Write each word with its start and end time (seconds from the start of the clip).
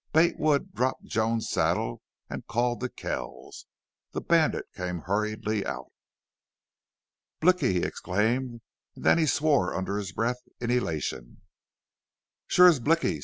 Bate 0.13 0.39
Wood 0.39 0.73
dropped 0.73 1.05
Joan's 1.05 1.47
saddle 1.47 2.01
and 2.27 2.47
called 2.47 2.79
to 2.79 2.89
Kells. 2.89 3.67
The 4.13 4.19
bandit 4.21 4.65
came 4.73 5.01
hurriedly 5.01 5.63
out. 5.63 5.91
"Blicky!" 7.39 7.73
he 7.73 7.83
exclaimed, 7.83 8.61
and 8.95 9.05
then 9.05 9.19
he 9.19 9.27
swore 9.27 9.75
under 9.75 9.97
his 9.99 10.11
breath 10.11 10.41
in 10.59 10.71
elation. 10.71 11.43
"Shore 12.47 12.69
is 12.69 12.79
Blicky!" 12.79 13.19